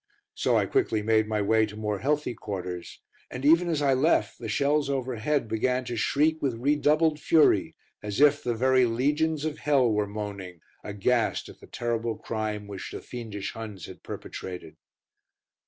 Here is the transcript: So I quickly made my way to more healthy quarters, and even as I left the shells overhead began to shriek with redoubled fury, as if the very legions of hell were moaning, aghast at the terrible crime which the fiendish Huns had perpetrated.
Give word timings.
So 0.33 0.57
I 0.57 0.65
quickly 0.65 1.03
made 1.03 1.27
my 1.27 1.43
way 1.43 1.67
to 1.67 1.75
more 1.77 1.99
healthy 1.99 2.33
quarters, 2.33 3.01
and 3.29 3.45
even 3.45 3.69
as 3.69 3.83
I 3.83 3.93
left 3.93 4.39
the 4.39 4.49
shells 4.49 4.89
overhead 4.89 5.47
began 5.47 5.85
to 5.85 5.95
shriek 5.95 6.41
with 6.41 6.55
redoubled 6.55 7.19
fury, 7.19 7.75
as 8.01 8.19
if 8.19 8.43
the 8.43 8.55
very 8.55 8.87
legions 8.87 9.45
of 9.45 9.59
hell 9.59 9.91
were 9.91 10.07
moaning, 10.07 10.61
aghast 10.83 11.49
at 11.49 11.59
the 11.59 11.67
terrible 11.67 12.17
crime 12.17 12.65
which 12.65 12.89
the 12.91 12.99
fiendish 12.99 13.51
Huns 13.51 13.85
had 13.85 14.01
perpetrated. 14.01 14.75